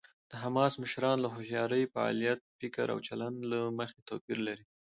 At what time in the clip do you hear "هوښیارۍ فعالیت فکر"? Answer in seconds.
1.33-2.85